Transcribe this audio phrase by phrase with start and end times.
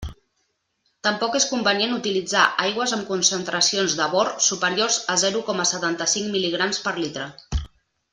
[1.07, 6.81] Tampoc és convenient utilitzar aigües amb concentracions de bor superiors a zero coma setanta-cinc mil·ligrams
[6.87, 7.29] per litre.